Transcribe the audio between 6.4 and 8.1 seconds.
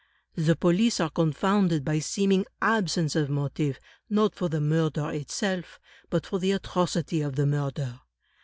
atrocity of the murder.